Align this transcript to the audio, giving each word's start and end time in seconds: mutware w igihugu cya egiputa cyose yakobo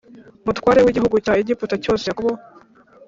mutware 0.45 0.79
w 0.85 0.89
igihugu 0.91 1.15
cya 1.25 1.33
egiputa 1.41 1.75
cyose 1.83 2.03
yakobo 2.09 2.33